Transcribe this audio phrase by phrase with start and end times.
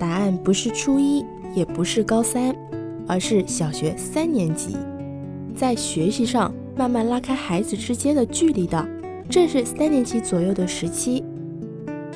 [0.00, 1.22] 答案不是初一，
[1.54, 2.56] 也不是高三，
[3.06, 4.74] 而是小学三年级。
[5.54, 8.88] 在学习上慢慢拉开孩子之间的距离的，
[9.28, 11.22] 正是三年级左右的时期。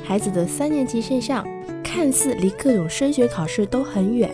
[0.03, 1.47] 孩子的三年级现象
[1.83, 4.31] 看似离各种升学考试都很远，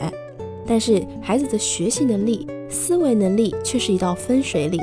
[0.64, 4.80] 但是孩子的学习能力、思维能力却是一道分水岭，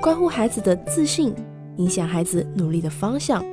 [0.00, 1.32] 关乎孩子的自信，
[1.76, 3.44] 影响孩子努力的方向。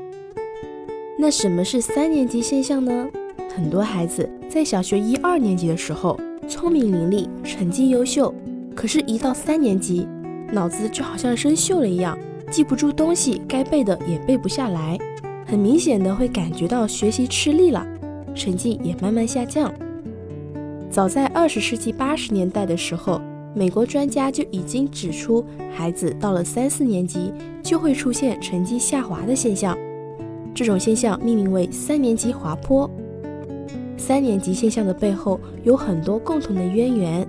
[1.19, 3.07] 那什么是三年级现象呢？
[3.55, 8.33] 很多孩子在小学一二年级的时候聪明伶俐，成绩优秀，
[8.75, 10.05] 可是，一到三年级，
[10.51, 12.17] 脑子就好像生锈了一样，
[12.51, 14.97] 记不住东西，该背的也背不下来，
[15.47, 17.87] 很明显的会感觉到学习吃力了，
[18.35, 19.73] 成绩也慢慢下降。
[20.89, 23.21] 早在二十世纪八十年代的时候，
[23.55, 27.31] 美国专家就已经指出，孩子到了三四年级
[27.63, 29.77] 就会出现成绩下滑的现象。
[30.53, 32.89] 这种现象命名为“三年级滑坡”。
[33.97, 37.27] 三年级现象的背后有很多共同的渊源，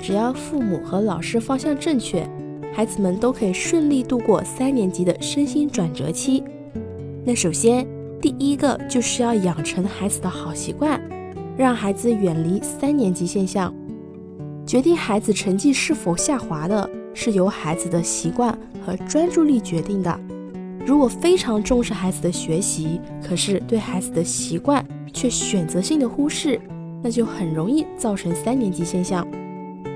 [0.00, 2.28] 只要父母和老师方向正确，
[2.72, 6.42] 孩子们都可以顺利度过三年级的身心转折期。
[7.24, 7.86] 那首先，
[8.20, 11.00] 第一个就是要养成孩子的好习惯，
[11.56, 13.72] 让孩子远离三年级现象。
[14.66, 20.20] 决定孩子成绩是否下滑的，是由孩子的习惯和专注力决定的。
[20.86, 26.60] 如果非常重视孩子的学习，可是对孩子的习惯却选择性的忽视，
[27.02, 29.26] 那就很容易造成三年级现象。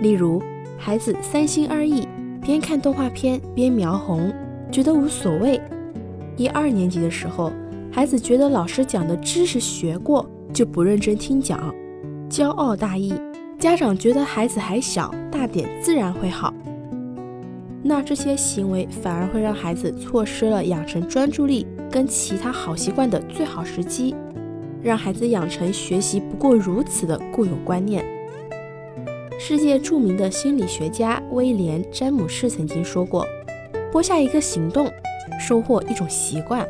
[0.02, 0.42] 例如，
[0.77, 2.08] 孩子三心二意，
[2.41, 4.32] 边看动画片边描红，
[4.72, 5.60] 觉得无所谓；
[6.37, 7.53] 一二年级的时候，
[7.92, 11.72] 孩子觉得老师讲的知识学过就不认真听讲，
[12.28, 13.12] 骄傲大意；
[13.60, 16.53] 家长觉得孩子还小，大点自然会好。
[17.82, 24.14] 那这些行为反而会让孩子错失了养成专注力跟其他好习惯的最好时机，
[24.82, 28.04] 让孩子养成学习不过如此的固有观念。
[29.38, 33.26] 世界著名的心理学家威廉·詹姆士曾经说过
[33.91, 34.86] ：“播下一个行动，
[35.41, 36.62] 收获一种习惯；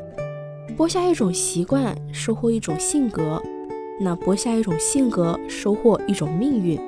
[0.76, 3.42] 播下一种习惯，收获一种性格；
[4.00, 6.78] 那播下一种性格，收获一种命运。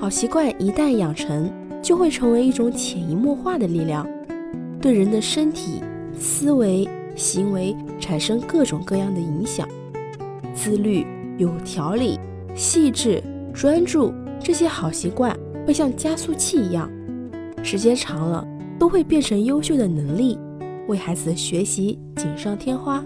[0.00, 1.52] 好习惯一旦养成。”
[1.86, 4.04] 就会成为一种潜移默化的力量，
[4.80, 5.80] 对人的身体、
[6.18, 9.68] 思维、行为产生各种各样的影响。
[10.52, 11.06] 自律、
[11.38, 12.18] 有条理、
[12.56, 13.22] 细致、
[13.54, 15.32] 专注，这些好习惯
[15.64, 16.90] 会像加速器一样，
[17.62, 18.44] 时间长了
[18.80, 20.36] 都会变成优秀的能力，
[20.88, 23.00] 为孩子的学习锦上添花。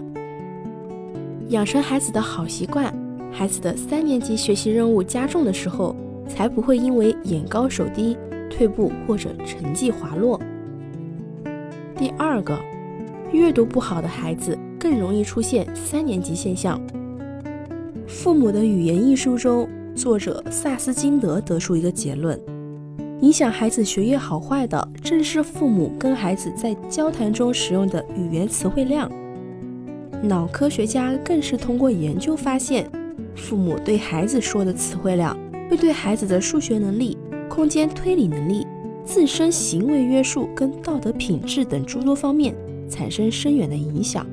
[1.49, 2.91] 养成孩子的好习惯，
[3.31, 5.95] 孩子的三年级学习任务加重的时候，
[6.27, 8.17] 才不会因为眼高手低。
[8.61, 10.39] 退步或者成绩滑落。
[11.97, 12.55] 第二个，
[13.31, 16.79] 阅读不好的孩子更容易出现三年级现象。
[18.07, 22.39] 父母的语言艺术中，作者萨斯金德得出一个结论：
[23.21, 29.11] 影响孩子学业好坏的，正是父母跟孩子在交谈中使用的语言词汇量。
[30.21, 32.87] 脑科学家更是通过研究发现，
[33.35, 35.35] 父母对孩子说的词汇量，
[35.67, 37.17] 会对孩子的数学能力。
[37.53, 38.65] 空间推理能力、
[39.03, 42.55] 自身行为约束跟道德品质等诸多方面
[42.89, 44.25] 产生深远的影响。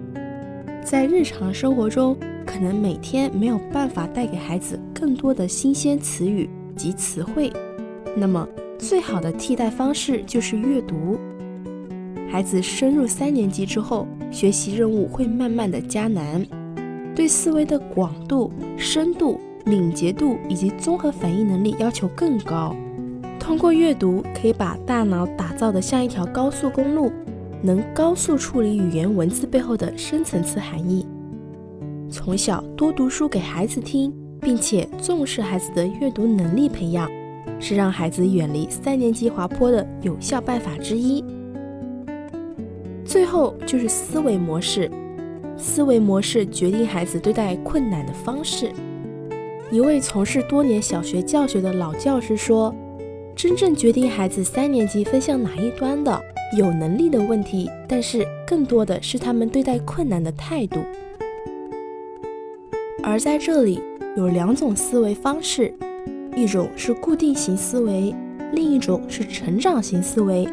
[0.84, 7.52] 在日常生活中，可能每天没有办法带给孩子更多的新鲜词语及词汇，
[8.16, 8.48] 那么
[8.78, 11.18] 最好的替代方式就是阅读。
[12.30, 16.46] 孩子升入三年级之后，学习任务会慢慢的加难，
[17.16, 22.76] 对思维的广度、深度、敏捷度以及综合反应能力要求更高。
[23.38, 27.10] 通过阅读，可以把大脑打造的像一条高速公路，
[27.62, 31.06] 能高速处理语言文字背后的深层次含义。
[32.10, 37.10] 从小多读书给孩子听，并且重视孩子的阅读能力培养，
[37.58, 41.24] 是让孩子远离三年级滑坡的有效办法之一。
[43.04, 44.90] 最后就是思维模式，
[45.56, 48.70] 思维模式决定孩子对待困难的方式。
[49.70, 52.74] 一位从事多年小学教学的老教师说。
[53.38, 56.20] 真正决定孩子三年级分向哪一端的，
[56.58, 60.80] 有能力的问题，但是更多的是他们对待困难的态度。
[63.00, 63.80] 而在这里
[64.16, 65.72] 有两种思维方式，
[66.34, 68.12] 一种是固定型思维，
[68.54, 70.44] 另一种是成长型思维。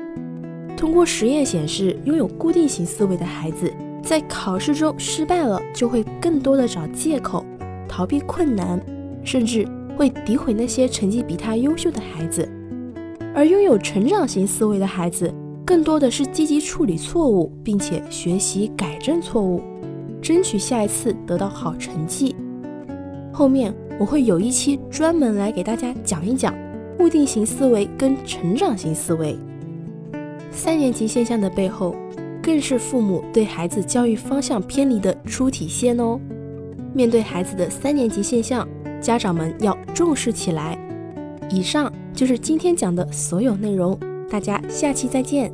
[0.78, 3.74] 通过实验显示，拥有固定型思维的孩子
[4.04, 7.44] 在考试中失败了，就会更多的找借口，
[7.90, 8.80] 逃避困难，
[9.24, 9.68] 甚至
[9.98, 12.48] 会诋毁那些成绩比他优秀的孩子。
[13.36, 15.30] 而拥有成长型思维的孩子，
[15.66, 19.62] 更多的是积极处理错误，并且学习改正错误，
[20.22, 22.34] 争取下一次得到好成绩。
[23.34, 26.56] 后面我会有一期专门来给大家讲一讲
[26.98, 29.38] 固定型思维跟成长型思维。
[30.50, 31.94] 三年级现象的背后，
[32.42, 36.18] 更是父母对孩子教育方向偏离的初体现哦。
[36.94, 38.66] 面对孩子的三年级现象，
[39.02, 40.80] 家长们要重视起来。
[41.50, 45.52] 以上就是今天讲的所有内容，大家下期再见。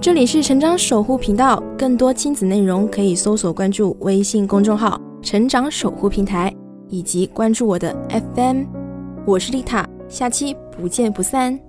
[0.00, 6.54] 这里是成长守护频道，更多亲子内容可以搜索关注微信公众号“成长守护平台”，
[6.88, 7.94] 以及关注我的
[8.34, 8.64] FM。
[9.24, 9.88] 我是丽塔。
[10.08, 11.67] 下期不见不散。